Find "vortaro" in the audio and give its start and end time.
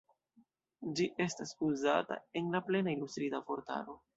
3.53-3.97